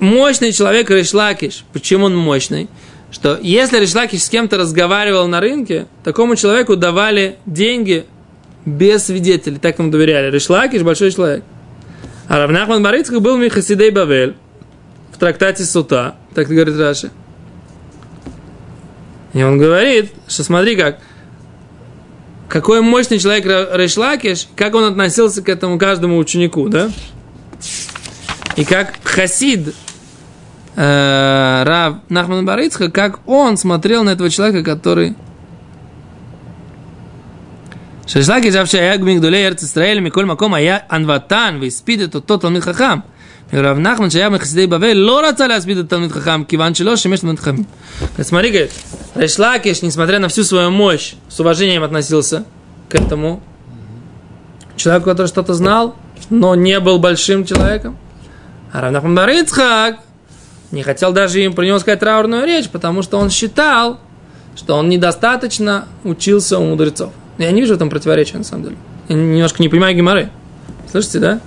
мощный 0.00 0.52
человек 0.52 0.88
Решлакиш. 0.88 1.64
Почему 1.74 2.06
он 2.06 2.16
мощный? 2.16 2.68
Что 3.10 3.38
если 3.40 3.78
Решлакиш 3.78 4.22
с 4.22 4.28
кем-то 4.28 4.56
разговаривал 4.56 5.28
на 5.28 5.40
рынке, 5.40 5.86
такому 6.04 6.36
человеку 6.36 6.76
давали 6.76 7.36
деньги 7.46 8.04
без 8.64 9.04
свидетелей, 9.04 9.58
так 9.58 9.78
ему 9.78 9.90
доверяли. 9.90 10.30
Решлакиш 10.30 10.82
большой 10.82 11.12
человек. 11.12 11.44
А 12.28 12.38
Равнахман 12.38 12.82
Барицкак 12.82 13.22
был 13.22 13.36
Михасидей 13.36 13.90
Бавель 13.90 14.34
в 15.12 15.18
трактате 15.18 15.64
Сута, 15.64 16.16
так 16.34 16.48
говорит 16.48 16.76
Раши. 16.76 17.10
И 19.32 19.42
он 19.42 19.58
говорит, 19.58 20.12
что 20.26 20.42
смотри 20.42 20.76
как, 20.76 20.98
какой 22.48 22.80
мощный 22.80 23.18
человек 23.18 23.44
Решлакиш, 23.44 24.48
как 24.56 24.74
он 24.74 24.84
относился 24.84 25.42
к 25.42 25.48
этому 25.48 25.78
каждому 25.78 26.18
ученику, 26.18 26.68
да? 26.68 26.90
И 28.56 28.64
как 28.64 28.94
Хасид 29.04 29.74
э, 30.75 31.63
Рав 31.65 31.95
Нахман 32.09 32.45
Барыцха, 32.45 32.89
как 32.89 33.19
он 33.27 33.57
смотрел 33.57 34.03
на 34.03 34.11
этого 34.11 34.29
человека, 34.29 34.63
который 34.63 35.15
Шашлаки 38.07 38.51
жавши 38.51 38.77
ая 38.77 38.97
гмигдулей 38.97 39.47
Эрц 39.47 39.63
Исраэль, 39.63 40.01
Миколь 40.01 40.25
Маком 40.25 40.53
ая 40.53 40.83
анватан, 40.89 41.61
והספיד 41.61 42.01
את 42.01 42.15
אותו 42.15 42.37
תלמיד 42.37 42.61
חכם. 42.63 42.99
רב 43.53 43.77
נחמן 43.77 44.09
שהיה 44.09 44.29
מחסידי 44.29 44.67
בבל 44.67 44.93
לא 44.93 45.27
רצה 45.27 45.47
להספיד 45.47 45.77
את 45.77 45.89
תלמיד 45.89 46.11
חכם, 46.11 46.43
כיוון 46.43 46.75
שלא 46.75 46.95
שימש 46.95 47.19
תלמיד 47.19 47.39
חכם. 47.39 47.55
Смотри, 48.21 48.51
говорит, 48.51 48.71
Решлакиш, 49.15 49.81
несмотря 49.81 50.19
на 50.19 50.27
всю 50.27 50.43
свою 50.43 50.71
мощь, 50.71 51.13
с 51.29 51.39
уважением 51.39 51.83
относился 51.83 52.45
к 52.89 52.95
этому 52.95 53.41
человеку, 54.75 55.05
который 55.09 55.27
что-то 55.27 55.53
знал, 55.53 55.95
но 56.29 56.55
не 56.55 56.79
был 56.79 56.99
большим 56.99 57.45
человеком. 57.45 57.97
А 58.71 58.81
Рав 58.81 58.91
Нахман 58.91 59.15
бар 59.15 59.29
Ицхак 59.29 59.99
не 60.76 60.82
хотел 60.82 61.12
даже 61.12 61.42
им 61.42 61.54
про 61.54 61.64
него 61.64 61.78
сказать 61.78 62.00
траурную 62.00 62.46
речь, 62.46 62.68
потому 62.68 63.02
что 63.02 63.18
он 63.18 63.30
считал, 63.30 63.98
что 64.54 64.76
он 64.76 64.88
недостаточно 64.88 65.86
учился 66.04 66.58
у 66.58 66.64
мудрецов. 66.64 67.12
Я 67.38 67.50
не 67.50 67.60
вижу 67.60 67.74
в 67.74 67.76
этом 67.76 67.90
противоречия, 67.90 68.38
на 68.38 68.44
самом 68.44 68.64
деле. 68.64 68.76
Я 69.08 69.16
немножко 69.16 69.62
не 69.62 69.68
понимаю 69.68 69.96
Гимары. 69.96 70.30
Слышите, 70.90 71.18
да? 71.18 71.40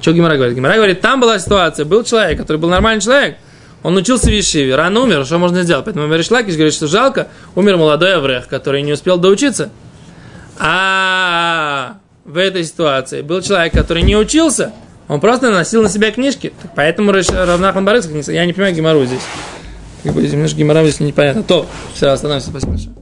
Что 0.00 0.12
Гимара 0.12 0.36
говорит? 0.36 0.56
Гимара 0.56 0.74
говорит, 0.74 1.00
там 1.00 1.20
была 1.20 1.38
ситуация, 1.38 1.84
был 1.84 2.02
человек, 2.02 2.38
который 2.38 2.56
был 2.56 2.68
нормальный 2.68 3.00
человек, 3.00 3.36
он 3.82 3.96
учился 3.96 4.26
в 4.26 4.32
Ешиве, 4.32 4.74
рано 4.76 5.00
умер, 5.00 5.24
что 5.24 5.38
можно 5.38 5.62
сделать? 5.62 5.84
Поэтому 5.84 6.06
Мериш 6.06 6.30
Лакиш 6.30 6.54
говорит, 6.54 6.74
что 6.74 6.86
жалко, 6.86 7.28
умер 7.54 7.76
молодой 7.76 8.14
Аврех, 8.14 8.48
который 8.48 8.82
не 8.82 8.92
успел 8.92 9.18
доучиться. 9.18 9.70
А 10.58 11.96
в 12.24 12.36
этой 12.36 12.64
ситуации 12.64 13.22
был 13.22 13.42
человек, 13.42 13.72
который 13.72 14.02
не 14.02 14.16
учился, 14.16 14.72
он 15.08 15.20
просто 15.20 15.50
носил 15.50 15.82
на 15.82 15.88
себя 15.88 16.10
книжки. 16.10 16.52
Поэтому 16.74 17.12
Равнахман 17.12 17.84
Барыцкак, 17.84 18.28
я 18.28 18.46
не 18.46 18.52
понимаю 18.52 18.74
Гимару 18.74 19.04
здесь. 19.04 19.22
Как 20.02 20.12
бы 20.12 20.22
немножко 20.22 20.58
Гимара 20.58 20.82
здесь 20.82 21.00
непонятно. 21.00 21.42
То, 21.42 21.66
все, 21.94 22.08
остановимся, 22.08 22.50
спасибо 22.50 22.72
большое. 22.72 23.01